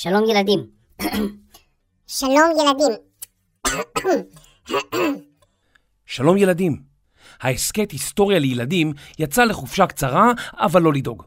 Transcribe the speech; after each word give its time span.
שלום 0.00 0.24
ילדים. 0.30 0.66
שלום 2.06 2.50
ילדים. 2.60 2.96
שלום 6.06 6.36
ילדים. 6.36 6.82
ההסכת 7.40 7.90
היסטוריה 7.90 8.38
לילדים 8.38 8.92
יצא 9.18 9.44
לחופשה 9.44 9.86
קצרה, 9.86 10.32
אבל 10.52 10.82
לא 10.82 10.92
לדאוג. 10.92 11.22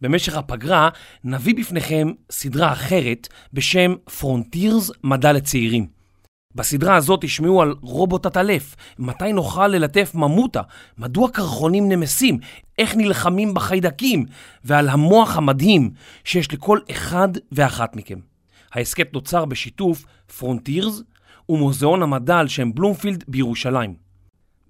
במשך 0.00 0.36
הפגרה 0.36 0.88
נביא 1.24 1.54
בפניכם 1.54 2.08
סדרה 2.30 2.72
אחרת 2.72 3.28
בשם 3.52 3.94
פרונטירס 4.18 4.90
מדע 5.04 5.32
לצעירים. 5.32 5.99
בסדרה 6.54 6.96
הזאת 6.96 7.20
תשמעו 7.22 7.62
על 7.62 7.74
רובוט 7.80 8.26
עטלף, 8.26 8.76
מתי 8.98 9.32
נוכל 9.32 9.68
ללטף 9.68 10.14
ממוטה, 10.14 10.62
מדוע 10.98 11.30
קרחונים 11.30 11.88
נמסים, 11.88 12.38
איך 12.78 12.96
נלחמים 12.96 13.54
בחיידקים, 13.54 14.26
ועל 14.64 14.88
המוח 14.88 15.36
המדהים 15.36 15.90
שיש 16.24 16.52
לכל 16.52 16.78
אחד 16.90 17.28
ואחת 17.52 17.96
מכם. 17.96 18.18
ההסכת 18.72 19.12
נוצר 19.12 19.44
בשיתוף 19.44 20.04
פרונטירס 20.38 21.02
ומוזיאון 21.48 22.02
המדע 22.02 22.38
על 22.38 22.48
שם 22.48 22.74
בלומפילד 22.74 23.24
בירושלים. 23.28 23.94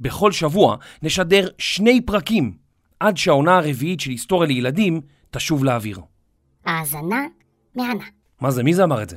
בכל 0.01 0.33
שבוע 0.33 0.77
נשדר 1.03 1.49
שני 1.59 2.01
פרקים 2.01 2.53
עד 3.01 3.17
שהעונה 3.17 3.57
הרביעית 3.57 4.01
של 4.01 4.11
היסטוריה 4.11 4.49
לילדים 4.49 5.01
תשוב 5.31 5.65
לאוויר. 5.65 6.01
האזנה 6.65 7.21
מהנה. 7.75 8.05
מה 8.41 8.51
זה? 8.51 8.63
מי 8.63 8.75
זה 8.75 8.85
אמר 8.85 9.03
את 9.03 9.11
זה? 9.11 9.17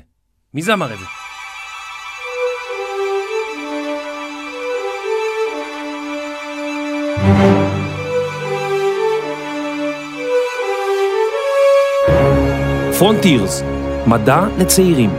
מי 0.54 0.62
זה 0.62 0.74
אמר 0.74 0.94
את 0.94 1.00
זה? 1.00 1.23
פרונטירס, 13.00 13.64
מדע 14.08 14.42
לצעירים, 14.60 15.10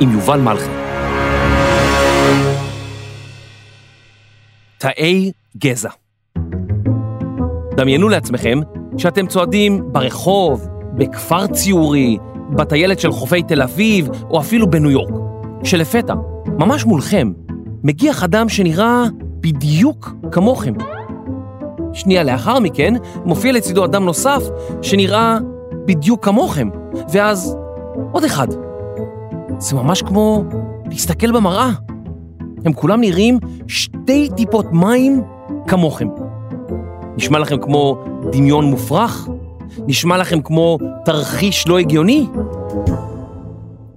עם 0.00 0.12
יובל 0.12 0.40
מלכי. 0.40 0.70
תאי 4.78 5.32
גזע. 5.58 5.88
דמיינו 7.76 8.08
לעצמכם 8.08 8.58
שאתם 8.96 9.26
צועדים 9.26 9.82
ברחוב, 9.92 10.68
בכפר 10.94 11.46
ציורי, 11.46 12.18
בטיילת 12.50 13.00
של 13.00 13.12
חופי 13.12 13.42
תל 13.42 13.62
אביב, 13.62 14.08
או 14.30 14.40
אפילו 14.40 14.70
בניו 14.70 14.90
יורק. 14.90 15.14
שלפתע, 15.64 16.14
ממש 16.46 16.84
מולכם, 16.84 17.32
מגיח 17.82 18.24
אדם 18.24 18.48
שנראה 18.48 19.04
בדיוק 19.40 20.14
כמוכם. 20.32 20.74
שנייה 21.92 22.22
לאחר 22.22 22.58
מכן, 22.58 22.94
מופיע 23.24 23.52
לצידו 23.52 23.84
אדם 23.84 24.04
נוסף 24.04 24.42
שנראה 24.82 25.38
בדיוק 25.90 26.24
כמוכם, 26.24 26.68
ואז 27.12 27.56
עוד 28.12 28.24
אחד. 28.24 28.46
זה 29.58 29.76
ממש 29.76 30.02
כמו 30.02 30.44
להסתכל 30.90 31.32
במראה. 31.32 31.70
הם 32.64 32.72
כולם 32.72 33.00
נראים 33.00 33.38
שתי 33.68 34.28
טיפות 34.36 34.66
מים 34.72 35.22
כמוכם. 35.68 36.08
נשמע 37.16 37.38
לכם 37.38 37.56
כמו 37.62 38.04
דמיון 38.32 38.64
מופרך? 38.64 39.28
נשמע 39.86 40.18
לכם 40.18 40.42
כמו 40.42 40.78
תרחיש 41.04 41.68
לא 41.68 41.78
הגיוני? 41.78 42.26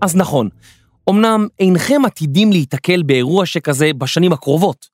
אז 0.01 0.15
נכון, 0.15 0.49
אמנם 1.09 1.47
אינכם 1.59 2.01
עתידים 2.05 2.51
להיתקל 2.51 3.03
באירוע 3.03 3.45
שכזה 3.45 3.91
בשנים 3.97 4.33
הקרובות, 4.33 4.85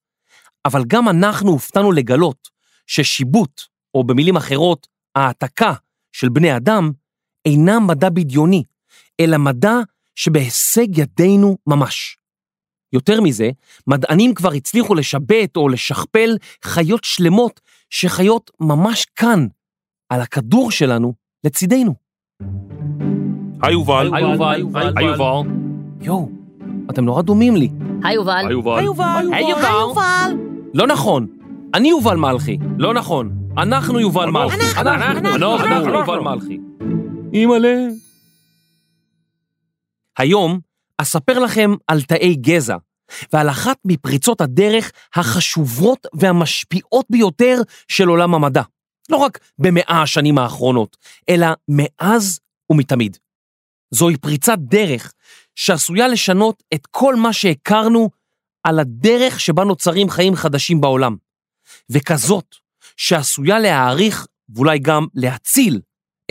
אבל 0.65 0.83
גם 0.87 1.09
אנחנו 1.09 1.51
הופתענו 1.51 1.91
לגלות 1.91 2.47
ששיבוט, 2.87 3.61
או 3.95 4.03
במילים 4.03 4.35
אחרות, 4.35 4.87
העתקה 5.15 5.73
של 6.11 6.29
בני 6.29 6.57
אדם, 6.57 6.91
אינה 7.45 7.79
מדע 7.79 8.09
בדיוני, 8.09 8.63
אלא 9.19 9.37
מדע 9.37 9.79
שבהישג 10.15 10.97
ידינו 10.97 11.57
ממש. 11.67 12.17
יותר 12.93 13.21
מזה, 13.21 13.49
מדענים 13.87 14.33
כבר 14.33 14.51
הצליחו 14.51 14.95
לשבת 14.95 15.57
או 15.57 15.69
לשכפל 15.69 16.37
חיות 16.65 17.03
שלמות 17.03 17.61
שחיות 17.89 18.51
ממש 18.59 19.05
כאן, 19.15 19.47
על 20.09 20.21
הכדור 20.21 20.71
שלנו, 20.71 21.13
לצידנו. 21.43 21.95
היי 23.61 23.73
יובל. 23.73 24.11
היי 24.13 24.23
יובל. 24.23 24.93
היי 24.95 25.05
יובל. 25.05 25.49
יואו, 26.01 26.29
אתם 26.89 27.05
נורא 27.05 27.21
דומים 27.21 27.55
לי. 27.55 27.69
היי 28.03 28.15
יובל. 28.15 28.45
היי 28.77 28.83
יובל. 28.83 29.25
היי 29.33 29.49
יובל. 29.49 30.37
לא 30.73 30.87
נכון, 30.87 31.27
אני 31.73 31.89
יובל 31.89 32.15
מלכי, 32.15 32.57
לא 32.77 32.93
נכון. 32.93 33.38
אנחנו 33.61 33.99
יובל 33.99 34.29
מלכי. 34.29 34.55
אנחנו, 34.55 34.89
אנחנו, 34.89 35.55
אנחנו 35.55 35.65
אנחנו. 35.65 35.93
יובל 35.93 36.19
מלכי. 36.19 36.59
אימא'לה. 37.33 37.87
היום 40.17 40.59
אספר 40.97 41.39
לכם 41.39 41.71
על 41.87 42.01
תאי 42.01 42.35
גזע 42.35 42.77
ועל 43.33 43.49
אחת 43.49 43.77
מפריצות 43.85 44.41
הדרך 44.41 44.91
החשובות 45.15 46.07
והמשפיעות 46.13 47.05
ביותר 47.09 47.61
של 47.87 48.07
עולם 48.07 48.35
המדע. 48.35 48.61
לא 49.09 49.17
רק 49.17 49.39
במאה 49.59 50.01
השנים 50.01 50.37
האחרונות, 50.37 50.97
אלא 51.29 51.47
מאז 51.67 52.39
ומתמיד. 52.71 53.17
זוהי 53.91 54.17
פריצת 54.17 54.57
דרך 54.59 55.13
שעשויה 55.55 56.07
לשנות 56.07 56.63
את 56.73 56.87
כל 56.91 57.15
מה 57.15 57.33
שהכרנו 57.33 58.09
על 58.63 58.79
הדרך 58.79 59.39
שבה 59.39 59.63
נוצרים 59.63 60.09
חיים 60.09 60.35
חדשים 60.35 60.81
בעולם, 60.81 61.15
וכזאת 61.89 62.55
שעשויה 63.01 63.59
להעריך 63.59 64.27
ואולי 64.55 64.79
גם 64.79 65.05
להציל 65.15 65.79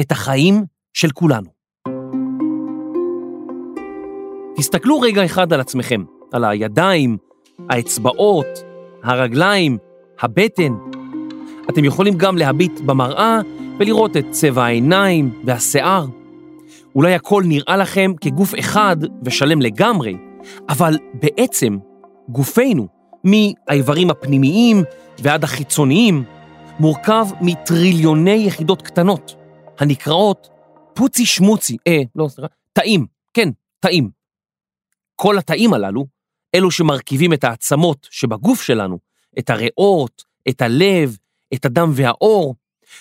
את 0.00 0.12
החיים 0.12 0.64
של 0.94 1.10
כולנו. 1.10 1.50
תסתכלו 4.56 5.00
רגע 5.00 5.24
אחד 5.24 5.52
על 5.52 5.60
עצמכם, 5.60 6.04
על 6.32 6.44
הידיים, 6.44 7.16
האצבעות, 7.70 8.46
הרגליים, 9.02 9.78
הבטן. 10.20 10.72
אתם 11.70 11.84
יכולים 11.84 12.14
גם 12.14 12.36
להביט 12.36 12.80
במראה 12.80 13.40
ולראות 13.78 14.16
את 14.16 14.24
צבע 14.30 14.64
העיניים 14.64 15.42
והשיער. 15.44 16.06
אולי 16.94 17.14
הכל 17.14 17.42
נראה 17.46 17.76
לכם 17.76 18.12
כגוף 18.20 18.54
אחד 18.58 18.96
ושלם 19.24 19.62
לגמרי, 19.62 20.16
אבל 20.68 20.98
בעצם 21.14 21.78
גופנו, 22.28 22.88
מהאיברים 23.24 24.10
הפנימיים 24.10 24.84
ועד 25.22 25.44
החיצוניים, 25.44 26.24
מורכב 26.80 27.26
מטריליוני 27.40 28.44
יחידות 28.46 28.82
קטנות, 28.82 29.34
הנקראות 29.78 30.48
פוצי 30.94 31.26
שמוצי, 31.26 31.76
אה, 31.86 32.02
לא, 32.16 32.28
סליחה, 32.28 32.48
תאים, 32.72 33.06
כן, 33.34 33.48
תאים. 33.80 34.10
כל 35.16 35.38
התאים 35.38 35.74
הללו, 35.74 36.06
אלו 36.54 36.70
שמרכיבים 36.70 37.32
את 37.32 37.44
העצמות 37.44 38.08
שבגוף 38.10 38.62
שלנו, 38.62 38.98
את 39.38 39.50
הריאות, 39.50 40.24
את 40.48 40.62
הלב, 40.62 41.16
את 41.54 41.64
הדם 41.64 41.90
והעור, 41.94 42.54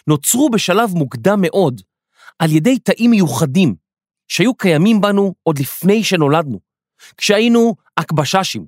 נוצרו 0.07 0.49
בשלב 0.49 0.93
מוקדם 0.93 1.39
מאוד 1.41 1.81
על 2.39 2.51
ידי 2.51 2.79
תאים 2.79 3.11
מיוחדים 3.11 3.75
שהיו 4.27 4.55
קיימים 4.55 5.01
בנו 5.01 5.33
עוד 5.43 5.59
לפני 5.59 6.03
שנולדנו, 6.03 6.59
כשהיינו 7.17 7.75
אקבששים, 7.95 8.65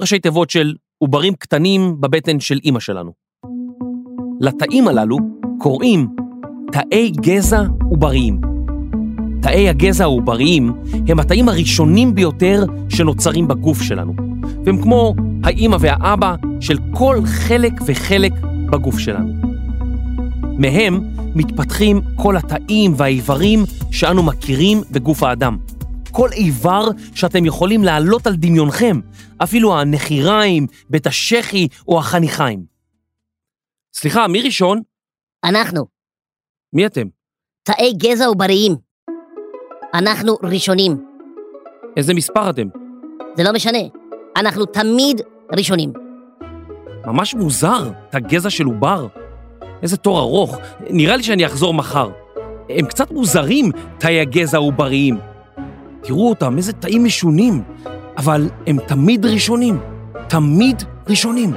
ראשי 0.00 0.18
תיבות 0.18 0.50
של 0.50 0.74
עוברים 0.98 1.34
קטנים 1.34 2.00
בבטן 2.00 2.40
של 2.40 2.58
אימא 2.64 2.80
שלנו. 2.80 3.25
לתאים 4.40 4.88
הללו 4.88 5.16
קוראים 5.58 6.08
תאי 6.72 7.10
גזע 7.10 7.62
עובריים. 7.90 8.40
תאי 9.42 9.68
הגזע 9.68 10.04
העובריים 10.04 10.72
הם 11.08 11.20
התאים 11.20 11.48
הראשונים 11.48 12.14
ביותר 12.14 12.64
שנוצרים 12.88 13.48
בגוף 13.48 13.82
שלנו, 13.82 14.14
והם 14.64 14.82
כמו 14.82 15.14
האימא 15.44 15.76
והאבא 15.80 16.34
של 16.60 16.78
כל 16.94 17.20
חלק 17.24 17.72
וחלק 17.86 18.32
בגוף 18.70 18.98
שלנו. 18.98 19.32
מהם 20.58 21.00
מתפתחים 21.34 22.00
כל 22.16 22.36
התאים 22.36 22.94
והאיברים 22.96 23.64
שאנו 23.90 24.22
מכירים 24.22 24.80
בגוף 24.90 25.22
האדם. 25.22 25.56
כל 26.10 26.28
איבר 26.32 26.88
שאתם 27.14 27.46
יכולים 27.46 27.84
להעלות 27.84 28.26
על 28.26 28.36
דמיונכם, 28.36 29.00
אפילו 29.38 29.78
הנחיריים, 29.78 30.66
בית 30.90 31.06
השחי 31.06 31.68
או 31.88 31.98
החניכיים. 31.98 32.75
סליחה, 33.98 34.28
מי 34.28 34.42
ראשון? 34.42 34.82
אנחנו, 35.44 35.86
מי 36.72 36.86
אתם? 36.86 37.06
תאי 37.62 37.92
גזע 37.92 38.26
עובריים. 38.26 38.72
אנחנו 39.94 40.36
ראשונים. 40.42 41.04
איזה 41.96 42.14
מספר 42.14 42.50
אתם? 42.50 42.68
זה 43.36 43.42
לא 43.42 43.52
משנה. 43.52 43.78
אנחנו 44.36 44.66
תמיד 44.66 45.20
ראשונים. 45.52 45.92
ממש 47.06 47.34
מוזר, 47.34 47.90
תא 48.10 48.18
גזע 48.18 48.50
של 48.50 48.64
עובר. 48.64 49.06
איזה 49.82 49.96
תור 49.96 50.20
ארוך, 50.20 50.56
נראה 50.90 51.16
לי 51.16 51.22
שאני 51.22 51.46
אחזור 51.46 51.74
מחר. 51.74 52.10
הם 52.68 52.86
קצת 52.86 53.10
מוזרים, 53.10 53.70
תאי 53.98 54.20
הגזע 54.20 54.56
העובריים. 54.56 55.18
תראו 56.02 56.28
אותם, 56.28 56.56
איזה 56.56 56.72
תאים 56.72 57.04
משונים, 57.04 57.62
אבל 58.16 58.50
הם 58.66 58.76
תמיד 58.88 59.26
ראשונים. 59.26 59.80
תמיד 60.28 60.82
ראשונים. 61.08 61.54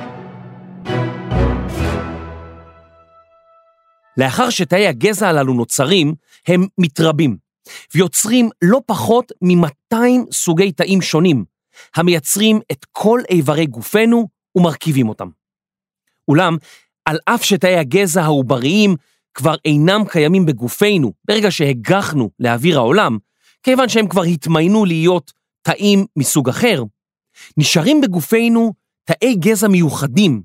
לאחר 4.19 4.49
שתאי 4.49 4.87
הגזע 4.87 5.27
הללו 5.27 5.53
נוצרים, 5.53 6.13
הם 6.47 6.67
מתרבים, 6.77 7.37
ויוצרים 7.95 8.49
לא 8.61 8.81
פחות 8.85 9.31
מ-200 9.41 9.97
סוגי 10.31 10.71
תאים 10.71 11.01
שונים, 11.01 11.45
המייצרים 11.95 12.59
את 12.71 12.85
כל 12.91 13.21
איברי 13.29 13.65
גופנו 13.65 14.27
ומרכיבים 14.55 15.09
אותם. 15.09 15.29
אולם, 16.27 16.57
על 17.05 17.17
אף 17.25 17.43
שתאי 17.43 17.75
הגזע 17.75 18.23
העובריים 18.23 18.95
כבר 19.33 19.55
אינם 19.65 20.01
קיימים 20.09 20.45
בגופנו 20.45 21.13
ברגע 21.27 21.51
שהגחנו 21.51 22.29
לאוויר 22.39 22.77
העולם, 22.77 23.17
כיוון 23.63 23.89
שהם 23.89 24.07
כבר 24.07 24.23
התמיינו 24.23 24.85
להיות 24.85 25.31
תאים 25.61 26.05
מסוג 26.15 26.49
אחר, 26.49 26.83
נשארים 27.57 28.01
בגופנו 28.01 28.73
תאי 29.03 29.35
גזע 29.35 29.67
מיוחדים, 29.67 30.41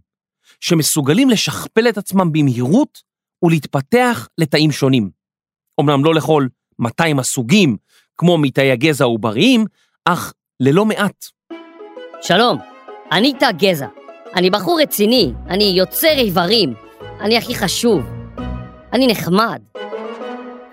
שמסוגלים 0.61 1.31
לשכפל 1.31 1.89
את 1.89 1.99
עצמם 1.99 2.33
במהירות 2.33 3.14
ולהתפתח 3.45 4.29
לתאים 4.39 4.73
שונים. 4.73 5.11
אמנם 5.81 6.05
לא 6.05 6.15
לכל 6.15 6.47
200 6.79 7.19
הסוגים, 7.19 7.77
כמו 8.19 8.39
מתאי 8.39 8.71
הגזע 8.71 9.05
העובריים, 9.05 9.65
אך 10.05 10.33
ללא 10.61 10.85
מעט. 10.85 11.25
שלום, 12.23 12.59
אני 13.13 13.35
תא 13.39 13.53
גזע. 13.53 13.87
אני 14.37 14.51
בחור 14.51 14.81
רציני, 14.83 15.33
אני 15.49 15.65
יוצר 15.65 16.19
איברים, 16.19 16.75
אני 17.21 17.39
הכי 17.39 17.55
חשוב. 17.55 18.03
אני 18.93 19.07
נחמד. 19.07 19.63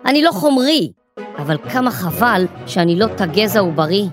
אני 0.06 0.22
לא 0.22 0.32
חומרי, 0.32 0.92
אבל 1.38 1.58
כמה 1.58 1.92
חבל 1.92 2.46
שאני 2.68 3.00
לא 3.00 3.08
תא 3.18 3.26
גזע 3.26 3.60
עוברי. 3.60 4.06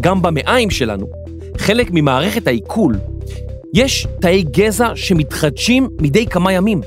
גם 0.00 0.22
במעיים 0.22 0.70
שלנו, 0.70 1.06
חלק 1.58 1.88
ממערכת 1.92 2.46
העיכול, 2.46 2.94
יש 3.74 4.06
תאי 4.20 4.42
גזע 4.42 4.92
שמתחדשים 4.94 5.88
מדי 6.00 6.26
כמה 6.26 6.52
ימים, 6.52 6.80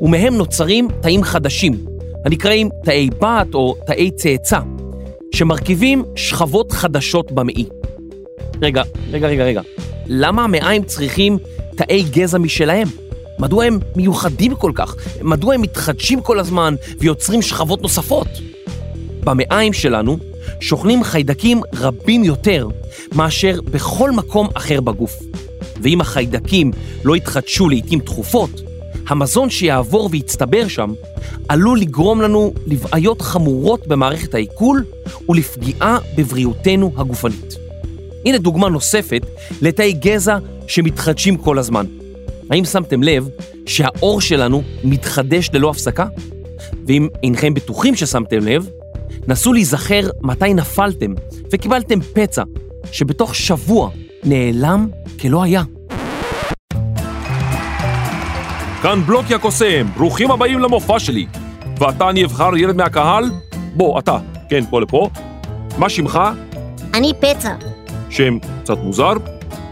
ומהם 0.00 0.34
נוצרים 0.34 0.88
תאים 1.02 1.22
חדשים, 1.22 1.84
הנקראים 2.24 2.68
תאי 2.84 3.10
בת 3.20 3.54
או 3.54 3.74
תאי 3.86 4.10
צאצא, 4.10 4.58
שמרכיבים 5.34 6.04
שכבות 6.16 6.72
חדשות 6.72 7.32
במעי. 7.32 7.66
רגע, 8.62 8.82
רגע, 9.10 9.28
רגע, 9.28 9.44
רגע. 9.44 9.62
למה 10.06 10.44
המעיים 10.44 10.84
צריכים 10.84 11.38
תאי 11.76 12.02
גזע 12.02 12.38
משלהם? 12.38 12.88
מדוע 13.38 13.64
הם 13.64 13.78
מיוחדים 13.96 14.54
כל 14.54 14.72
כך? 14.74 14.96
מדוע 15.22 15.54
הם 15.54 15.62
מתחדשים 15.62 16.20
כל 16.20 16.38
הזמן 16.38 16.74
ויוצרים 16.98 17.42
שכבות 17.42 17.82
נוספות? 17.82 18.28
במעיים 19.24 19.72
שלנו 19.72 20.18
שוכנים 20.60 21.04
חיידקים 21.04 21.60
רבים 21.74 22.24
יותר 22.24 22.68
מאשר 23.14 23.60
בכל 23.64 24.10
מקום 24.10 24.48
אחר 24.54 24.80
בגוף. 24.80 25.22
ואם 25.82 26.00
החיידקים 26.00 26.70
לא 27.04 27.16
יתחדשו 27.16 27.68
לעיתים 27.68 28.00
תכופות, 28.00 28.50
המזון 29.08 29.50
שיעבור 29.50 30.08
ויצטבר 30.12 30.68
שם 30.68 30.92
עלול 31.48 31.80
לגרום 31.80 32.20
לנו 32.20 32.54
לבעיות 32.66 33.22
חמורות 33.22 33.86
במערכת 33.86 34.34
העיכול 34.34 34.84
ולפגיעה 35.28 35.98
בבריאותנו 36.16 36.92
הגופנית. 36.96 37.56
הנה 38.24 38.38
דוגמה 38.38 38.68
נוספת 38.68 39.22
לתאי 39.62 39.92
גזע 39.92 40.38
שמתחדשים 40.66 41.36
כל 41.36 41.58
הזמן. 41.58 41.86
האם 42.50 42.64
שמתם 42.64 43.02
לב 43.02 43.28
שהאור 43.66 44.20
שלנו 44.20 44.62
מתחדש 44.84 45.50
ללא 45.52 45.70
הפסקה? 45.70 46.06
ואם 46.86 47.08
אינכם 47.22 47.54
בטוחים 47.54 47.94
ששמתם 47.94 48.38
לב, 48.38 48.68
נסו 49.28 49.52
להיזכר 49.52 50.08
מתי 50.20 50.54
נפלתם 50.54 51.14
וקיבלתם 51.52 52.00
פצע 52.00 52.42
שבתוך 52.92 53.34
שבוע 53.34 53.90
נעלם 54.24 54.88
כלא 55.20 55.42
היה. 55.42 55.62
כאן 58.82 59.02
בלוקי 59.06 59.34
הקוסם, 59.34 59.86
ברוכים 59.96 60.30
הבאים 60.30 60.58
למופע 60.58 60.98
שלי. 60.98 61.26
ואתה 61.78 62.10
אני 62.10 62.24
אבחר 62.24 62.56
ילד 62.56 62.76
מהקהל? 62.76 63.24
בוא, 63.76 63.98
אתה, 63.98 64.18
כן, 64.50 64.64
פה 64.70 64.80
לפה. 64.80 65.10
מה 65.78 65.88
שמך? 65.88 66.20
אני 66.94 67.12
פצע. 67.20 67.54
שם 68.10 68.38
קצת 68.62 68.78
מוזר. 68.78 69.12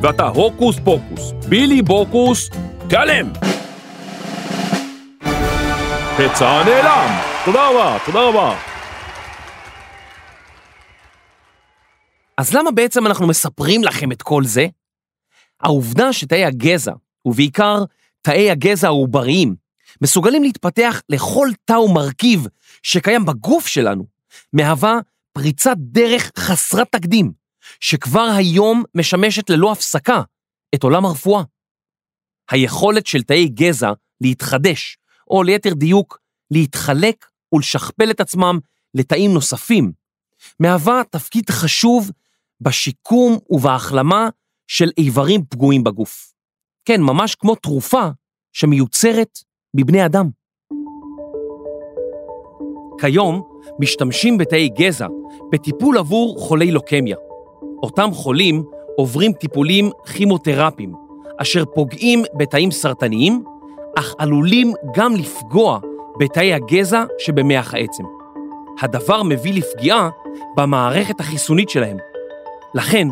ואתה 0.00 0.27
הוקוס 0.27 0.77
פוקוס, 0.85 1.33
בילי 1.49 1.83
בוקוס, 1.83 2.50
תיעלם! 2.89 3.33
פצע 6.17 6.65
נעלם! 6.65 7.19
תודה 7.45 7.69
רבה, 7.71 7.99
תודה 8.06 8.29
רבה. 8.29 8.56
אז 12.37 12.55
למה 12.55 12.71
בעצם 12.71 13.06
אנחנו 13.06 13.27
מספרים 13.27 13.85
לכם 13.85 14.12
את 14.12 14.23
כל 14.23 14.45
זה? 14.45 14.67
העובדה 15.61 16.13
שתאי 16.13 16.45
הגזע, 16.45 16.93
ובעיקר 17.25 17.85
תאי 18.23 18.51
הגזע 18.51 18.87
העובריים, 18.87 19.55
מסוגלים 20.01 20.43
להתפתח 20.43 21.03
לכל 21.09 21.49
תא 21.65 21.73
ומרכיב 21.73 22.47
שקיים 22.83 23.25
בגוף 23.25 23.67
שלנו, 23.67 24.07
מהווה 24.53 24.99
פריצת 25.33 25.77
דרך 25.79 26.31
חסרת 26.39 26.87
תקדים, 26.93 27.33
שכבר 27.81 28.31
היום 28.37 28.85
משמשת 28.95 29.51
ללא 29.51 29.73
הפסקה 29.73 30.23
את 30.75 30.83
עולם 30.83 31.05
הרפואה. 31.05 31.43
היכולת 32.51 33.07
של 33.07 33.23
תאי 33.23 33.49
גזע 33.49 33.93
להתחדש, 34.21 34.99
או 35.31 35.43
ליתר 35.43 35.75
דיוק, 35.75 36.19
להתחלק 36.51 37.27
ולשכפל 37.53 38.11
את 38.11 38.21
עצמם 38.21 38.59
לתאים 38.95 39.33
נוספים, 39.35 39.93
מהווה 40.61 41.03
תפקיד 41.11 41.51
חשוב 41.51 42.11
בשיקום 42.61 43.39
ובהחלמה 43.51 44.29
של 44.69 44.91
איברים 44.99 45.41
פגועים 45.50 45.85
בגוף. 45.85 46.32
כן, 46.85 47.00
ממש 47.00 47.35
כמו 47.35 47.55
תרופה 47.55 48.09
שמיוצרת 48.53 49.38
בבני 49.76 50.06
אדם. 50.06 50.29
כיום 53.00 53.43
משתמשים 53.81 54.38
בתאי 54.38 54.69
גזע 54.69 55.06
בטיפול 55.53 55.99
עבור 55.99 56.41
חולי 56.41 56.70
לוקמיה. 56.70 57.17
אותם 57.82 58.11
חולים 58.12 58.65
עוברים 58.97 59.32
טיפולים 59.32 59.91
כימותרפיים, 60.12 60.93
אשר 61.43 61.64
פוגעים 61.75 62.23
בתאים 62.38 62.71
סרטניים, 62.71 63.44
אך 63.99 64.14
עלולים 64.19 64.73
גם 64.94 65.14
לפגוע 65.14 65.79
בתאי 66.19 66.55
הגזע 66.55 67.05
שבמח 67.19 67.75
העצם. 67.75 68.05
הדבר 68.81 69.23
מביא 69.23 69.55
לפגיעה 69.55 70.09
במערכת 70.56 71.21
החיסונית 71.21 71.69
שלהם. 71.69 71.97
לכן, 72.75 73.09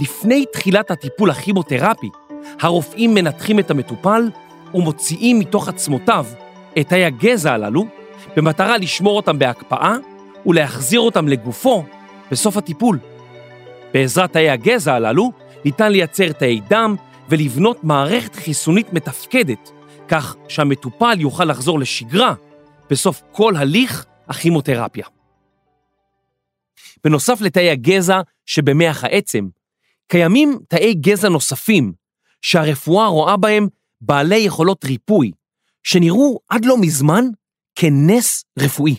לפני 0.00 0.44
תחילת 0.52 0.90
הטיפול 0.90 1.30
הכימותרפי, 1.30 2.08
הרופאים 2.60 3.14
מנתחים 3.14 3.58
את 3.58 3.70
המטופל 3.70 4.30
ומוציאים 4.74 5.38
מתוך 5.38 5.68
עצמותיו 5.68 6.26
את 6.78 6.88
תאי 6.88 7.04
הגזע 7.04 7.52
הללו, 7.52 7.86
במטרה 8.36 8.78
לשמור 8.78 9.16
אותם 9.16 9.38
בהקפאה 9.38 9.96
ולהחזיר 10.46 11.00
אותם 11.00 11.28
לגופו 11.28 11.84
בסוף 12.30 12.56
הטיפול. 12.56 12.98
בעזרת 13.94 14.32
תאי 14.32 14.50
הגזע 14.50 14.94
הללו 14.94 15.32
ניתן 15.64 15.92
לייצר 15.92 16.32
תאי 16.32 16.60
דם 16.68 16.96
ולבנות 17.28 17.84
מערכת 17.84 18.34
חיסונית 18.34 18.92
מתפקדת, 18.92 19.70
כך 20.08 20.36
שהמטופל 20.48 21.20
יוכל 21.20 21.44
לחזור 21.44 21.78
לשגרה 21.78 22.34
בסוף 22.90 23.22
כל 23.32 23.56
הליך 23.56 24.06
הכימותרפיה. 24.28 25.06
בנוסף 27.04 27.40
לתאי 27.40 27.70
הגזע 27.70 28.20
שבמח 28.46 29.04
העצם, 29.04 29.48
קיימים 30.08 30.58
תאי 30.68 30.94
גזע 30.94 31.28
נוספים 31.28 31.92
שהרפואה 32.42 33.06
רואה 33.06 33.36
בהם 33.36 33.68
בעלי 34.00 34.36
יכולות 34.36 34.84
ריפוי, 34.84 35.30
שנראו 35.82 36.38
עד 36.48 36.64
לא 36.64 36.78
מזמן 36.80 37.24
כנס 37.74 38.44
רפואי. 38.58 38.96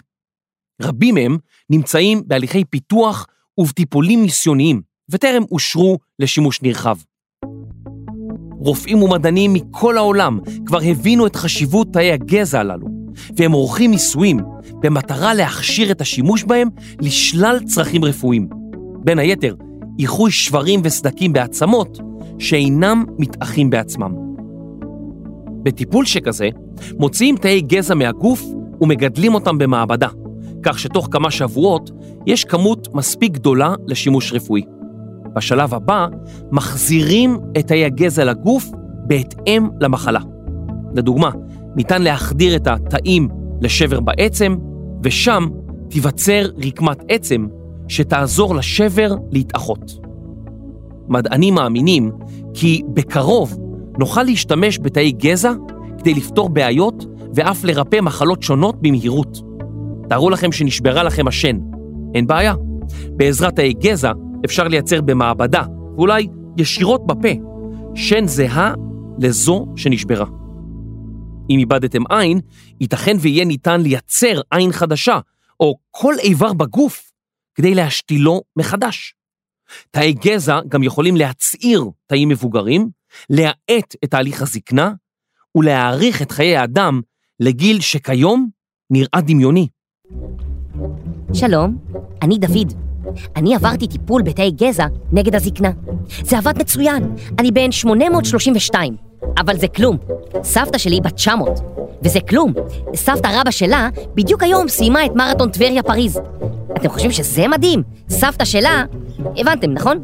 רבים 0.81 1.15
מהם 1.15 1.37
נמצאים 1.69 2.23
בהליכי 2.27 2.65
פיתוח 2.65 3.27
ובטיפולים 3.57 4.21
ניסיוניים, 4.21 4.81
וטרם 5.09 5.43
אושרו 5.51 5.97
לשימוש 6.19 6.61
נרחב. 6.61 6.97
רופאים 8.59 9.03
ומדענים 9.03 9.53
מכל 9.53 9.97
העולם 9.97 10.39
כבר 10.65 10.79
הבינו 10.81 11.27
את 11.27 11.35
חשיבות 11.35 11.87
תאי 11.93 12.11
הגזע 12.11 12.59
הללו, 12.59 12.87
והם 13.37 13.51
עורכים 13.51 13.91
ניסויים 13.91 14.39
במטרה 14.81 15.33
להכשיר 15.33 15.91
את 15.91 16.01
השימוש 16.01 16.43
בהם 16.43 16.69
לשלל 17.01 17.59
צרכים 17.65 18.05
רפואיים. 18.05 18.49
בין 19.03 19.19
היתר, 19.19 19.55
איחוי 19.99 20.31
שברים 20.31 20.79
וסדקים 20.83 21.33
בעצמות 21.33 21.99
שאינם 22.39 23.03
מתאחים 23.17 23.69
בעצמם. 23.69 24.13
בטיפול 25.63 26.05
שכזה, 26.05 26.49
מוציאים 26.99 27.37
תאי 27.37 27.61
גזע 27.61 27.95
מהגוף 27.95 28.43
ומגדלים 28.81 29.33
אותם 29.33 29.57
במעבדה, 29.57 30.07
כך 30.63 30.79
שתוך 30.79 31.07
כמה 31.11 31.31
שבועות 31.31 31.91
יש 32.25 32.43
כמות 32.43 32.87
מספיק 32.93 33.31
גדולה 33.31 33.75
לשימוש 33.87 34.33
רפואי. 34.33 34.61
בשלב 35.35 35.73
הבא, 35.73 36.07
מחזירים 36.51 37.37
את 37.59 37.67
תאי 37.67 37.85
הגזע 37.85 38.23
לגוף 38.23 38.69
בהתאם 39.07 39.67
למחלה. 39.81 40.19
לדוגמה, 40.95 41.29
ניתן 41.75 42.01
להחדיר 42.01 42.55
את 42.55 42.67
התאים 42.67 43.27
לשבר 43.61 43.99
בעצם, 43.99 44.55
ושם 45.03 45.47
תיווצר 45.89 46.49
רקמת 46.65 46.97
עצם 47.09 47.47
שתעזור 47.87 48.55
לשבר 48.55 49.15
להתאחות. 49.31 49.91
מדענים 51.07 51.53
מאמינים 51.53 52.11
כי 52.53 52.81
בקרוב 52.93 53.57
נוכל 53.99 54.23
להשתמש 54.23 54.79
בתאי 54.79 55.11
גזע 55.11 55.51
כדי 55.99 56.13
לפתור 56.13 56.49
בעיות 56.49 57.05
ואף 57.35 57.63
לרפא 57.63 58.01
מחלות 58.01 58.43
שונות 58.43 58.81
במהירות. 58.81 59.41
תארו 60.09 60.29
לכם 60.29 60.51
שנשברה 60.51 61.03
לכם 61.03 61.27
השן. 61.27 61.59
אין 62.15 62.27
בעיה. 62.27 62.53
בעזרת 63.09 63.55
תאי 63.55 63.73
גזע 63.73 64.11
אפשר 64.45 64.67
לייצר 64.67 65.01
במעבדה, 65.01 65.63
ואולי 65.95 66.27
ישירות 66.57 67.07
בפה, 67.07 67.29
שן 67.95 68.27
זהה 68.27 68.73
לזו 69.19 69.65
שנשברה. 69.75 70.25
אם 71.49 71.59
איבדתם 71.59 72.01
עין, 72.09 72.39
ייתכן 72.81 73.17
ויהיה 73.19 73.45
ניתן 73.45 73.81
לייצר 73.81 74.41
עין 74.51 74.71
חדשה, 74.71 75.19
או 75.59 75.75
כל 75.91 76.13
איבר 76.19 76.53
בגוף, 76.53 77.11
כדי 77.55 77.75
להשתילו 77.75 78.41
מחדש. 78.55 79.15
תאי 79.91 80.13
גזע 80.13 80.59
גם 80.67 80.83
יכולים 80.83 81.15
להצעיר 81.15 81.83
תאים 82.07 82.29
מבוגרים, 82.29 82.89
להאט 83.29 83.95
את 84.03 84.11
תהליך 84.11 84.41
הזקנה 84.41 84.93
ולהאריך 85.55 86.21
את 86.21 86.31
חיי 86.31 86.57
האדם 86.57 87.01
לגיל 87.39 87.81
שכיום 87.81 88.49
נראה 88.89 89.21
דמיוני. 89.21 89.67
שלום, 91.33 91.77
אני 92.21 92.37
דוד. 92.37 92.73
אני 93.35 93.55
עברתי 93.55 93.87
טיפול 93.87 94.21
בתאי 94.21 94.51
גזע 94.51 94.85
נגד 95.11 95.35
הזקנה. 95.35 95.71
זה 96.23 96.37
עבד 96.37 96.53
מצוין, 96.57 97.15
אני 97.39 97.51
בן 97.51 97.71
832, 97.71 98.95
אבל 99.37 99.57
זה 99.57 99.67
כלום. 99.67 99.97
סבתא 100.43 100.77
שלי 100.77 101.01
בת 101.01 101.13
900, 101.13 101.59
וזה 102.03 102.19
כלום. 102.19 102.53
סבתא 102.95 103.27
רבא 103.27 103.51
שלה 103.51 103.89
בדיוק 104.15 104.43
היום 104.43 104.67
סיימה 104.67 105.05
את 105.05 105.11
מרתון 105.15 105.51
טבריה 105.51 105.83
פריז. 105.83 106.19
אתם 106.77 106.89
חושבים 106.89 107.11
שזה 107.11 107.47
מדהים? 107.47 107.83
סבתא 108.09 108.45
שלה... 108.45 108.83
הבנתם, 109.37 109.71
נכון? 109.71 110.03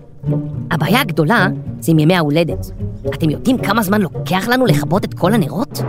הבעיה 0.72 1.02
הגדולה 1.02 1.48
זה 1.80 1.92
עם 1.92 2.00
ימי 2.00 2.16
ההולדת. 2.16 2.66
אתם 3.16 3.30
יודעים 3.30 3.58
כמה 3.58 3.84
זמן 3.84 4.02
לוקח 4.02 4.48
לנו 4.48 4.66
לכבות 4.66 5.06
את 5.06 5.14
כל 5.14 5.34
הנרות? 5.34 5.80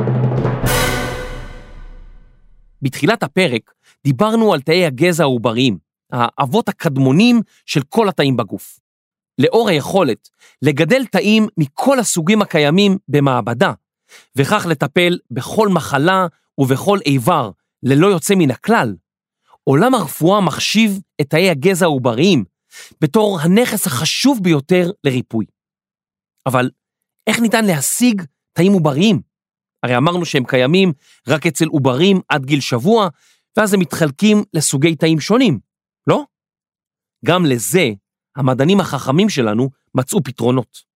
בתחילת 2.83 3.23
הפרק 3.23 3.73
דיברנו 4.05 4.53
על 4.53 4.61
תאי 4.61 4.87
הגזע 4.87 5.23
העובריים, 5.23 5.79
האבות 6.13 6.69
הקדמונים 6.69 7.41
של 7.67 7.81
כל 7.89 8.09
התאים 8.09 8.37
בגוף. 8.37 8.82
לאור 9.39 9.69
היכולת 9.69 10.29
לגדל 10.63 11.07
תאים 11.07 11.47
מכל 11.57 11.99
הסוגים 11.99 12.43
הקיימים 12.43 12.99
במעבדה, 13.09 13.73
וכך 14.37 14.67
לטפל 14.69 15.19
בכל 15.31 15.69
מחלה 15.69 16.27
ובכל 16.59 16.99
איבר 17.07 17.51
ללא 17.83 18.07
יוצא 18.07 18.35
מן 18.35 18.51
הכלל, 18.51 18.95
עולם 19.65 19.95
הרפואה 19.95 20.41
מחשיב 20.41 21.01
את 21.21 21.31
תאי 21.31 21.51
הגזע 21.51 21.85
העובריים 21.85 22.45
בתור 23.01 23.41
הנכס 23.41 23.87
החשוב 23.87 24.39
ביותר 24.43 24.91
לריפוי. 25.05 25.47
אבל 26.47 26.71
איך 27.27 27.41
ניתן 27.41 27.65
להשיג 27.65 28.23
תאים 28.53 28.73
עובריים? 28.73 29.21
הרי 29.83 29.97
אמרנו 29.97 30.25
שהם 30.25 30.45
קיימים 30.45 30.93
רק 31.29 31.47
אצל 31.47 31.67
עוברים 31.67 32.21
עד 32.29 32.45
גיל 32.45 32.61
שבוע, 32.61 33.09
ואז 33.57 33.75
הם 33.75 33.81
מתחלקים 33.81 34.45
לסוגי 34.55 34.97
תאים 34.97 35.21
שונים, 35.21 35.59
לא? 36.07 36.25
גם 37.25 37.47
לזה 37.47 37.91
המדענים 38.37 38.81
החכמים 38.81 39.29
שלנו 39.29 39.71
מצאו 39.95 40.23
פתרונות. 40.25 40.93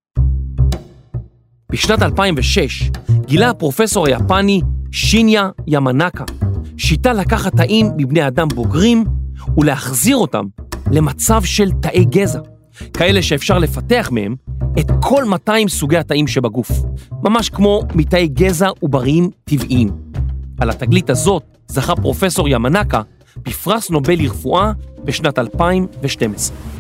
בשנת 1.73 2.03
2006 2.03 2.91
גילה 3.27 3.51
הפרופסור 3.51 4.07
היפני 4.07 4.61
שיניה 4.91 5.51
ימנקה 5.67 6.25
שיטה 6.77 7.13
לקחת 7.13 7.57
תאים 7.57 7.87
מבני 7.97 8.27
אדם 8.27 8.49
בוגרים 8.49 9.05
ולהחזיר 9.57 10.17
אותם 10.17 10.45
למצב 10.91 11.45
של 11.45 11.71
תאי 11.83 12.05
גזע, 12.05 12.41
כאלה 12.93 13.23
שאפשר 13.23 13.59
לפתח 13.59 14.09
מהם 14.13 14.37
את 14.81 14.91
כל 15.03 15.25
200 15.25 15.69
סוגי 15.69 15.97
התאים 15.97 16.27
שבגוף, 16.27 16.71
ממש 17.23 17.49
כמו 17.49 17.83
מתאי 17.95 18.29
גזע 18.29 18.69
עובריים 18.81 19.31
טבעיים. 19.45 19.89
על 20.61 20.71
התגלית 20.71 21.11
הזאת 21.11 21.43
זכה 21.67 21.97
פרופסור 21.97 22.49
ימנקה 22.49 23.03
בפרס 23.37 23.91
נובל 23.91 24.15
לרפואה 24.19 24.73
בשנת 25.05 25.39
2012. 25.39 26.76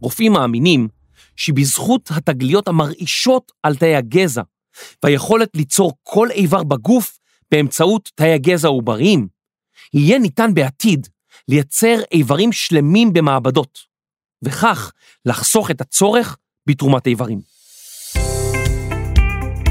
רופאים 0.00 0.32
מאמינים 0.32 0.88
שבזכות 1.36 2.10
התגליות 2.10 2.68
המרעישות 2.68 3.52
על 3.62 3.76
תאי 3.76 3.96
הגזע 3.96 4.42
והיכולת 5.04 5.48
ליצור 5.54 5.92
כל 6.02 6.30
איבר 6.30 6.64
בגוף 6.64 7.18
באמצעות 7.50 8.10
תאי 8.14 8.32
הגזע 8.32 8.68
העובריים, 8.68 9.28
יהיה 9.94 10.18
ניתן 10.18 10.54
בעתיד 10.54 11.08
לייצר 11.48 11.96
איברים 12.12 12.52
שלמים 12.52 13.12
במעבדות, 13.12 13.78
וכך 14.42 14.92
לחסוך 15.24 15.70
את 15.70 15.80
הצורך 15.80 16.36
בתרומת 16.66 17.06
איברים. 17.06 17.40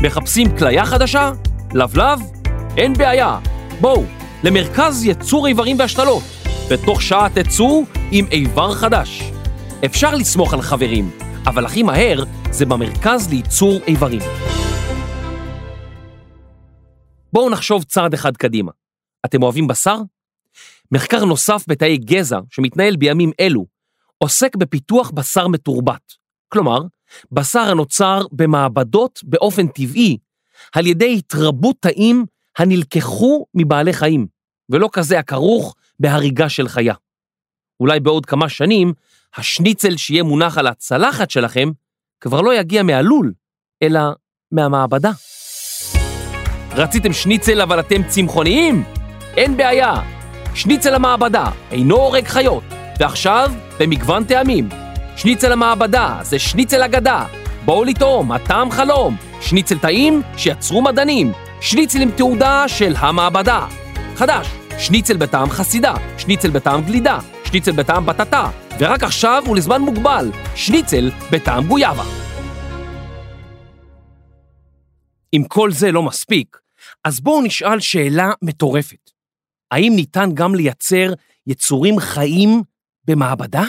מחפשים 0.04 0.58
כליה 0.58 0.86
חדשה? 0.86 1.32
לבלב? 1.74 2.20
אין 2.78 2.94
בעיה. 2.94 3.40
בואו, 3.82 4.04
למרכז 4.44 5.06
יצור 5.06 5.48
איברים 5.48 5.80
והשתלות, 5.80 6.24
ותוך 6.70 7.02
שעה 7.02 7.28
תצאו 7.34 7.86
עם 8.12 8.26
איבר 8.32 8.76
חדש. 8.76 9.37
אפשר 9.86 10.16
לסמוך 10.16 10.54
על 10.54 10.62
חברים, 10.62 11.12
אבל 11.48 11.66
הכי 11.66 11.84
מהר 11.84 12.24
זה 12.52 12.66
במרכז 12.66 13.30
לייצור 13.30 13.80
איברים. 13.88 14.22
בואו 17.34 17.50
נחשוב 17.50 17.84
צעד 17.84 18.14
אחד 18.14 18.38
קדימה. 18.38 18.72
אתם 19.26 19.44
אוהבים 19.44 19.68
בשר? 19.68 19.98
מחקר 20.92 21.26
נוסף 21.26 21.64
בתאי 21.68 21.98
גזע 21.98 22.40
שמתנהל 22.50 22.96
בימים 22.96 23.32
אלו 23.40 23.66
עוסק 24.18 24.56
בפיתוח 24.56 25.12
בשר 25.12 25.48
מתורבת. 25.48 26.14
כלומר, 26.50 26.80
בשר 27.32 27.60
הנוצר 27.60 28.22
במעבדות 28.32 29.20
באופן 29.24 29.68
טבעי 29.68 30.18
על 30.74 30.88
ידי 30.88 31.16
התרבות 31.18 31.76
תאים 31.80 32.26
הנלקחו 32.58 33.46
מבעלי 33.54 33.94
חיים, 33.94 34.28
ולא 34.70 34.90
כזה 34.92 35.20
הכרוך 35.20 35.76
בהריגה 36.00 36.50
של 36.50 36.68
חיה. 36.68 36.94
אולי 37.80 38.00
בעוד 38.00 38.26
כמה 38.26 38.50
שנים, 38.50 38.94
השניצל 39.36 39.98
שיהיה 39.98 40.24
מונח 40.24 40.58
על 40.58 40.68
הצלחת 40.68 41.30
שלכם 41.30 41.70
כבר 42.22 42.42
לא 42.42 42.54
יגיע 42.54 42.84
מהלול, 42.84 43.34
אלא 43.84 44.00
מהמעבדה. 44.52 45.12
רציתם 46.72 47.14
שניצל 47.14 47.62
אבל 47.62 47.80
אתם 47.80 48.04
צמחוניים? 48.08 48.84
אין 49.38 49.58
בעיה. 49.58 49.94
שניצל 50.56 50.94
המעבדה 50.94 51.52
אינו 51.72 51.96
הורג 51.96 52.28
חיות, 52.28 52.64
ועכשיו 53.00 53.52
במגוון 53.80 54.24
טעמים. 54.24 54.70
שניצל 55.18 55.52
המעבדה 55.52 56.20
זה 56.22 56.40
שניצל 56.40 56.84
אגדה. 56.84 57.26
בואו 57.66 57.84
לטעום, 57.84 58.32
הטעם 58.32 58.72
חלום. 58.72 59.16
שניצל 59.42 59.78
טעים 59.78 60.22
שיצרו 60.38 60.82
מדענים. 60.82 61.32
שניצל 61.62 62.02
עם 62.02 62.12
תעודה 62.12 62.68
של 62.68 62.94
המעבדה. 62.98 63.68
חדש, 64.16 64.48
שניצל 64.78 65.18
בטעם 65.18 65.50
חסידה, 65.50 65.94
שניצל 66.18 66.50
בטעם 66.50 66.82
גלידה, 66.82 67.20
שניצל 67.48 67.72
בטעם 67.72 68.06
בטטה, 68.06 68.50
ורק 68.80 69.04
עכשיו 69.04 69.44
ולזמן 69.52 69.82
מוגבל, 69.82 70.32
שניצל 70.56 71.12
בטעם 71.32 71.68
גויאבה. 71.68 72.04
אם 75.34 75.44
כל 75.48 75.72
זה 75.72 75.92
לא 75.92 76.04
מספיק, 76.04 76.58
אז 77.04 77.20
בואו 77.20 77.42
נשאל 77.42 77.80
שאלה 77.80 78.32
מטורפת. 78.42 79.12
האם 79.72 79.94
ניתן 79.96 80.30
גם 80.34 80.56
לייצר 80.56 81.14
יצורים 81.48 82.00
חיים 82.00 82.62
במעבדה? 83.06 83.64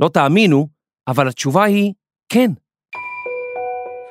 לא 0.00 0.08
תאמינו, 0.08 0.68
אבל 1.08 1.28
התשובה 1.28 1.64
היא 1.64 1.92
כן. 2.28 2.50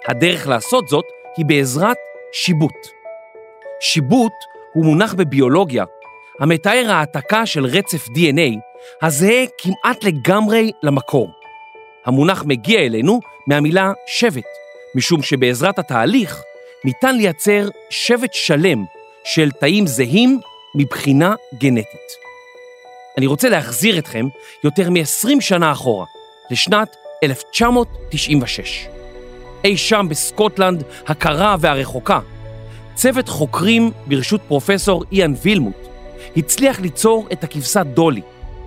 הדרך 0.07 0.47
לעשות 0.47 0.87
זאת 0.87 1.05
היא 1.37 1.45
בעזרת 1.45 1.97
שיבוט. 2.33 2.87
שיבוט 3.81 4.33
הוא 4.73 4.85
מונח 4.85 5.13
בביולוגיה 5.13 5.83
המתאר 6.39 6.85
העתקה 6.89 7.45
של 7.45 7.65
רצף 7.65 8.07
DNA 8.07 8.59
הזהה 9.01 9.45
כמעט 9.57 10.03
לגמרי 10.03 10.71
למקור. 10.83 11.29
המונח 12.05 12.43
מגיע 12.45 12.79
אלינו 12.79 13.19
מהמילה 13.47 13.91
שבט, 14.07 14.43
משום 14.95 15.21
שבעזרת 15.21 15.79
התהליך 15.79 16.41
ניתן 16.85 17.15
לייצר 17.15 17.67
שבט 17.89 18.33
שלם 18.33 18.83
של 19.23 19.51
תאים 19.51 19.87
זהים 19.87 20.39
מבחינה 20.75 21.35
גנטית. 21.57 22.11
אני 23.17 23.27
רוצה 23.27 23.49
להחזיר 23.49 23.97
אתכם 23.97 24.25
יותר 24.63 24.89
מ-20 24.89 25.41
שנה 25.41 25.71
אחורה, 25.71 26.05
לשנת 26.51 26.95
1996. 27.23 28.87
אי 29.63 29.77
שם 29.77 30.07
בסקוטלנד 30.09 30.83
הקרה 31.07 31.55
והרחוקה, 31.59 32.19
צוות 32.95 33.29
חוקרים 33.29 33.91
ברשות 34.07 34.41
פרופסור 34.47 35.03
איאן 35.11 35.33
וילמוט 35.41 35.94
הצליח 36.37 36.79
ליצור 36.79 37.27
את 37.31 37.43
הכבשה 37.43 37.83
דולי, 37.83 38.21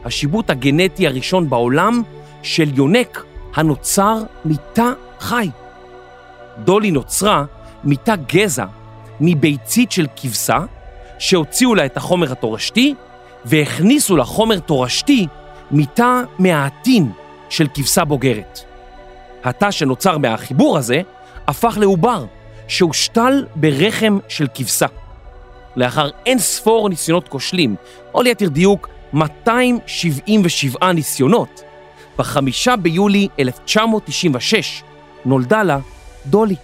השיבוט 0.05 0.51
הגנטי 0.51 1.07
הראשון 1.07 1.51
בעולם 1.51 2.03
של 2.43 2.79
יונק 2.79 3.25
הנוצר 3.55 4.23
מתא 4.45 4.93
חי. 5.21 5.51
דולי 6.65 6.91
נוצרה 6.91 7.45
מתא 7.85 8.15
גזע 8.17 8.67
מביצית 9.21 9.93
של 9.93 10.07
כבשה 10.17 10.59
שהוציאו 11.19 11.75
לה 11.75 11.87
את 11.87 11.97
החומר 11.97 12.33
התורשתי 12.33 12.95
והכניסו 13.45 14.17
לה 14.17 14.25
חומר 14.25 14.59
תורשתי 14.59 15.27
מתא 15.71 16.23
מהעטין 16.39 17.13
של 17.51 17.67
כבשה 17.75 18.05
בוגרת. 18.05 18.61
התא 19.45 19.71
שנוצר 19.71 20.19
מהחיבור 20.19 20.79
הזה 20.79 21.01
הפך 21.49 21.79
לעובר 21.81 22.25
שהושתל 22.69 23.47
ברחם 23.55 24.19
של 24.29 24.47
כבשה. 24.55 24.87
לאחר 25.79 26.11
אין 26.27 26.39
ספור 26.39 26.89
ניסיונות 26.89 27.29
כושלים, 27.29 27.77
או 28.15 28.23
ליתר 28.23 28.49
דיוק, 28.49 28.89
277 29.13 30.93
ניסיונות, 30.93 31.63
בחמישה 32.19 32.77
ביולי 32.77 33.29
1996 33.39 34.83
נולדה 35.25 35.63
לה 35.63 35.79
דולי. 36.27 36.55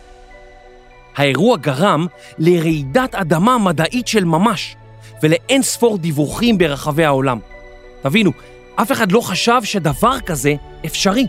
האירוע 1.17 1.57
גרם 1.57 2.07
לרעידת 2.39 3.15
אדמה 3.15 3.59
מדעית 3.59 4.09
של 4.09 4.25
ממש 4.25 4.77
ולאין 5.23 5.63
ספור 5.63 5.99
דיווחים 5.99 6.59
ברחבי 6.59 7.05
העולם. 7.05 7.39
תבינו, 8.03 8.31
אף 8.77 8.93
אחד 8.93 9.13
לא 9.13 9.21
חשב 9.21 9.61
שדבר 9.65 10.21
כזה 10.21 10.55
אפשרי, 10.87 11.27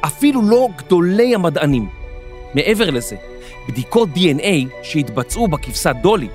אפילו 0.00 0.42
לא 0.42 0.68
גדולי 0.76 1.34
המדענים. 1.34 1.88
מעבר 2.54 2.90
לזה, 2.90 3.16
בדיקות 3.68 4.08
DNA 4.14 4.82
שהתבצעו 4.82 5.48
בכבשת 5.48 5.96
דולי 6.02 6.28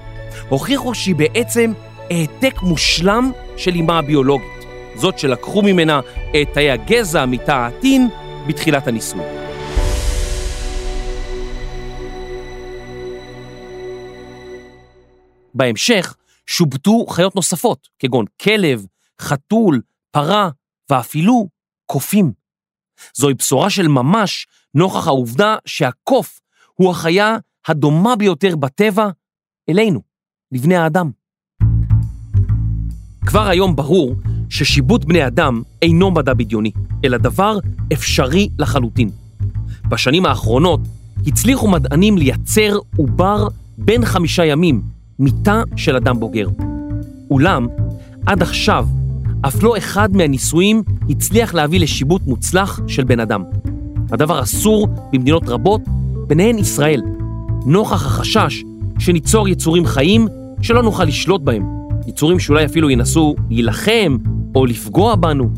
הוכיחו 0.49 0.95
שהיא 0.95 1.15
בעצם 1.15 1.73
העתק 2.09 2.61
מושלם 2.61 3.31
של 3.57 3.75
אימה 3.75 3.97
הביולוגית, 3.99 4.65
זאת 4.95 5.19
שלקחו 5.19 5.61
ממנה 5.61 5.99
את 6.41 6.47
תאי 6.53 6.71
הגזע 6.71 7.25
מתא 7.25 7.51
העטין 7.51 8.09
בתחילת 8.47 8.87
הניסוי. 8.87 9.21
בהמשך 15.53 16.15
שובטו 16.45 17.05
חיות 17.05 17.35
נוספות, 17.35 17.87
כגון 17.99 18.25
כלב, 18.41 18.85
חתול, 19.21 19.81
פרה 20.11 20.49
ואפילו 20.89 21.47
קופים. 21.85 22.31
זוהי 23.13 23.33
בשורה 23.33 23.69
של 23.69 23.87
ממש 23.87 24.47
נוכח 24.75 25.07
העובדה 25.07 25.55
שהקוף 25.65 26.39
הוא 26.73 26.91
החיה 26.91 27.37
הדומה 27.67 28.15
ביותר 28.15 28.55
בטבע 28.55 29.09
אלינו, 29.69 30.08
לבני 30.51 30.75
האדם. 30.75 31.09
כבר 33.25 33.47
היום 33.47 33.75
ברור 33.75 34.15
ששיבוט 34.49 35.05
בני 35.05 35.27
אדם 35.27 35.61
אינו 35.81 36.11
מדע 36.11 36.33
בדיוני, 36.33 36.71
אלא 37.05 37.17
דבר 37.17 37.57
אפשרי 37.93 38.49
לחלוטין. 38.59 39.09
בשנים 39.89 40.25
האחרונות 40.25 40.79
הצליחו 41.27 41.67
מדענים 41.67 42.17
לייצר 42.17 42.77
עובר 42.97 43.47
בין 43.77 44.05
חמישה 44.05 44.45
ימים 44.45 44.81
מתא 45.19 45.61
של 45.75 45.95
אדם 45.95 46.19
בוגר. 46.19 46.47
אולם, 47.31 47.67
עד 48.25 48.41
עכשיו, 48.41 48.87
אף 49.41 49.63
לא 49.63 49.77
אחד 49.77 50.15
מהניסויים 50.15 50.83
הצליח 51.09 51.53
להביא 51.53 51.79
לשיבוט 51.79 52.21
מוצלח 52.25 52.79
של 52.87 53.03
בן 53.03 53.19
אדם. 53.19 53.43
הדבר 54.11 54.43
אסור 54.43 54.87
במדינות 55.13 55.43
רבות, 55.49 55.81
ביניהן 56.27 56.57
ישראל, 56.57 57.01
נוכח 57.65 58.05
החשש 58.05 58.63
שניצור 58.99 59.47
יצורים 59.47 59.85
חיים 59.85 60.27
שלא 60.61 60.83
נוכל 60.83 61.03
לשלוט 61.03 61.41
בהם. 61.41 61.63
יצורים 62.07 62.39
שאולי 62.39 62.65
אפילו 62.65 62.89
ינסו 62.89 63.35
להילחם 63.49 64.17
או 64.55 64.65
לפגוע 64.65 65.15
בנו. 65.15 65.49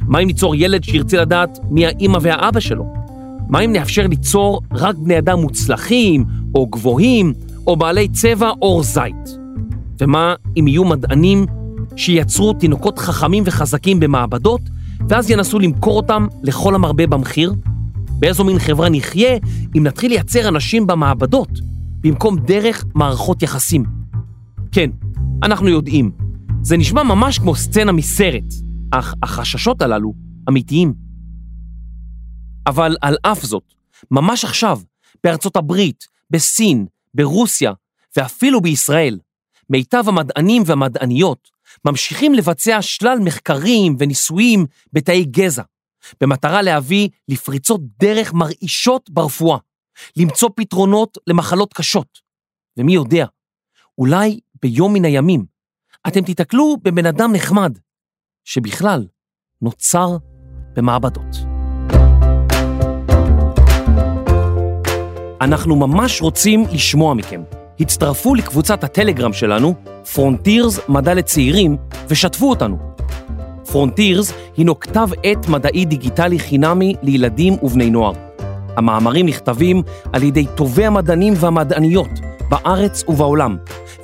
מה 0.00 0.18
אם 0.18 0.26
ניצור 0.26 0.54
ילד 0.54 0.84
שירצה 0.84 1.20
לדעת 1.20 1.58
מי 1.70 1.86
האימא 1.86 2.18
והאבא 2.22 2.60
שלו? 2.60 2.92
מה 3.48 3.60
אם 3.60 3.72
נאפשר 3.72 4.06
ליצור 4.06 4.60
רק 4.72 4.96
בני 4.96 5.18
אדם 5.18 5.40
מוצלחים 5.40 6.24
או 6.54 6.66
גבוהים 6.66 7.32
או 7.66 7.76
בעלי 7.76 8.08
צבע 8.08 8.50
עור 8.58 8.82
זית? 8.82 9.38
ומה 10.00 10.34
אם 10.56 10.68
יהיו 10.68 10.84
מדענים 10.84 11.46
שייצרו 11.96 12.52
תינוקות 12.52 12.98
חכמים 12.98 13.42
וחזקים 13.46 14.00
במעבדות 14.00 14.60
ואז 15.08 15.30
ינסו 15.30 15.58
למכור 15.58 15.96
אותם 15.96 16.26
לכל 16.42 16.74
המרבה 16.74 17.06
במחיר? 17.06 17.52
באיזו 18.18 18.44
מין 18.44 18.58
חברה 18.58 18.88
נחיה 18.88 19.38
אם 19.76 19.82
נתחיל 19.82 20.10
לייצר 20.10 20.48
אנשים 20.48 20.86
במעבדות 20.86 21.48
במקום 22.00 22.38
דרך 22.38 22.84
מערכות 22.94 23.42
יחסים? 23.42 23.84
כן, 24.72 24.90
אנחנו 25.42 25.68
יודעים, 25.68 26.10
זה 26.62 26.76
נשמע 26.76 27.02
ממש 27.02 27.38
כמו 27.38 27.54
סצנה 27.54 27.92
מסרט, 27.92 28.54
אך 28.90 29.14
החששות 29.22 29.82
הללו 29.82 30.14
אמיתיים. 30.48 30.94
אבל 32.66 32.96
על 33.00 33.16
אף 33.22 33.42
זאת, 33.42 33.74
ממש 34.10 34.44
עכשיו, 34.44 34.80
בארצות 35.24 35.56
הברית, 35.56 36.08
בסין, 36.30 36.86
ברוסיה 37.14 37.72
ואפילו 38.16 38.60
בישראל, 38.60 39.18
מיטב 39.70 40.04
המדענים 40.06 40.62
והמדעניות 40.66 41.48
ממשיכים 41.84 42.34
לבצע 42.34 42.82
שלל 42.82 43.18
מחקרים 43.24 43.96
וניסויים 43.98 44.66
בתאי 44.92 45.24
גזע, 45.24 45.62
במטרה 46.20 46.62
להביא 46.62 47.08
לפריצות 47.28 47.80
דרך 48.00 48.32
מרעישות 48.34 49.10
ברפואה, 49.10 49.58
למצוא 50.16 50.50
פתרונות 50.56 51.18
למחלות 51.26 51.74
קשות. 51.74 52.18
ומי 52.76 52.94
יודע, 52.94 53.26
אולי 53.98 54.40
ביום 54.62 54.92
מן 54.92 55.04
הימים 55.04 55.44
אתם 56.06 56.22
תיתקלו 56.22 56.76
בבן 56.82 57.06
אדם 57.06 57.32
נחמד, 57.32 57.78
שבכלל 58.44 59.06
נוצר 59.62 60.16
במעבדות. 60.76 61.36
אנחנו 65.40 65.76
ממש 65.76 66.22
רוצים 66.22 66.64
לשמוע 66.72 67.14
מכם. 67.14 67.42
הצטרפו 67.80 68.34
לקבוצת 68.34 68.84
הטלגרם 68.84 69.32
שלנו, 69.32 69.74
פרונטירס 70.14 70.80
מדע 70.88 71.14
לצעירים, 71.14 71.76
ושתפו 72.08 72.50
אותנו. 72.50 72.78
פרונטירס 73.70 74.32
הינו 74.56 74.80
כתב 74.80 75.08
עת 75.22 75.48
מדעי 75.48 75.84
דיגיטלי 75.84 76.38
חינמי 76.38 76.94
לילדים 77.02 77.54
ובני 77.62 77.90
נוער. 77.90 78.27
המאמרים 78.78 79.26
נכתבים 79.26 79.82
על 80.12 80.22
ידי 80.22 80.46
טובי 80.54 80.86
המדענים 80.86 81.34
והמדעניות 81.36 82.10
בארץ 82.48 83.04
ובעולם, 83.08 83.56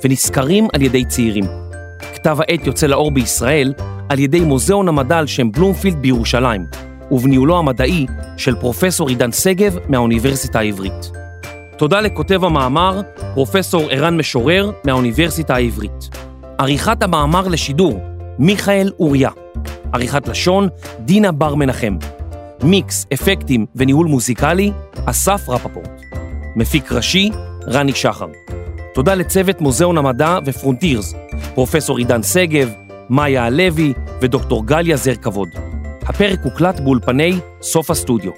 ונזכרים 0.03 0.67
על 0.73 0.81
ידי 0.81 1.05
צעירים. 1.05 1.45
כתב 2.13 2.37
העת 2.39 2.67
יוצא 2.67 2.87
לאור 2.87 3.11
בישראל 3.11 3.73
על 4.09 4.19
ידי 4.19 4.39
מוזיאון 4.39 4.87
המדע 4.87 5.17
על 5.17 5.27
שם 5.27 5.51
בלומפילד 5.51 6.01
בירושלים, 6.01 6.65
ובניהולו 7.11 7.57
המדעי 7.57 8.05
של 8.37 8.55
פרופסור 8.55 9.09
עידן 9.09 9.31
שגב 9.31 9.77
מהאוניברסיטה 9.89 10.59
העברית. 10.59 11.11
תודה 11.77 12.01
לכותב 12.01 12.43
המאמר, 12.43 13.01
פרופסור 13.33 13.83
ערן 13.89 14.17
משורר 14.17 14.71
מהאוניברסיטה 14.83 15.55
העברית. 15.55 16.09
עריכת 16.57 17.03
המאמר 17.03 17.47
לשידור, 17.47 17.99
מיכאל 18.39 18.91
אוריה. 18.99 19.29
עריכת 19.93 20.27
לשון, 20.27 20.67
דינה 20.99 21.31
בר 21.31 21.55
מנחם. 21.55 21.97
מיקס, 22.63 23.05
אפקטים 23.13 23.65
וניהול 23.75 24.07
מוזיקלי, 24.07 24.71
אסף 25.05 25.49
רפפורט. 25.49 26.01
מפיק 26.55 26.91
ראשי, 26.91 27.31
רני 27.67 27.93
שחר. 27.93 28.27
תודה 28.93 29.15
לצוות 29.15 29.61
מוזיאון 29.61 29.97
המדע 29.97 30.37
ופרונטירס, 30.45 31.13
פרופסור 31.53 31.97
עידן 31.97 32.23
שגב, 32.23 32.73
מאיה 33.09 33.45
הלוי 33.45 33.93
ודוקטור 34.21 34.65
גליה 34.65 34.97
זר 34.97 35.15
כבוד. 35.15 35.49
הפרק 36.01 36.39
הוקלט 36.43 36.79
באולפני 36.79 37.39
סוף 37.61 37.91
הסטודיו. 37.91 38.31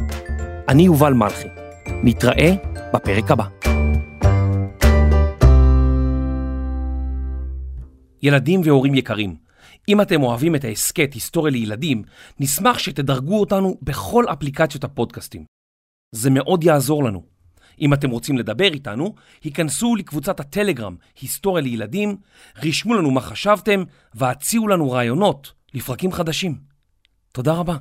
אני 0.69 0.83
יובל 0.83 1.13
מלכי. 1.13 1.47
נתראה 2.03 2.53
בפרק 2.93 3.31
הבא. 3.31 3.43
ילדים 8.23 8.61
והורים 8.63 8.95
יקרים, 8.95 9.46
אם 9.89 10.01
אתם 10.01 10.23
אוהבים 10.23 10.55
את 10.55 10.63
ההסכת 10.63 11.13
היסטוריה 11.13 11.51
לילדים, 11.51 12.03
נשמח 12.39 12.79
שתדרגו 12.79 13.39
אותנו 13.39 13.77
בכל 13.81 14.25
אפליקציות 14.33 14.83
הפודקאסטים. 14.83 15.45
זה 16.15 16.29
מאוד 16.29 16.63
יעזור 16.63 17.03
לנו. 17.03 17.23
אם 17.81 17.93
אתם 17.93 18.09
רוצים 18.09 18.37
לדבר 18.37 18.73
איתנו, 18.73 19.15
היכנסו 19.43 19.95
לקבוצת 19.95 20.39
הטלגרם 20.39 20.95
היסטוריה 21.21 21.63
לילדים, 21.63 22.17
רשמו 22.63 22.93
לנו 22.93 23.11
מה 23.11 23.21
חשבתם 23.21 23.83
והציעו 24.13 24.67
לנו 24.67 24.91
רעיונות 24.91 25.53
לפרקים 25.73 26.11
חדשים. 26.11 26.59
תודה 27.31 27.53
רבה. 27.53 27.77